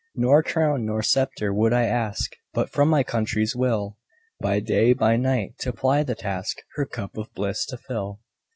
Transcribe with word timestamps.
Nor 0.15 0.41
crown 0.41 0.83
nor 0.83 1.03
sceptre 1.03 1.53
would 1.53 1.73
I 1.73 1.83
ask 1.85 2.31
But 2.55 2.71
from 2.71 2.89
my 2.89 3.03
country's 3.03 3.55
will, 3.55 3.99
By 4.39 4.59
day, 4.59 4.93
by 4.93 5.15
night, 5.15 5.59
to 5.59 5.71
ply 5.71 6.01
the 6.01 6.15
task 6.15 6.57
Her 6.73 6.87
cup 6.87 7.17
of 7.19 7.31
bliss 7.35 7.67
to 7.67 7.77
fill. 7.77 8.19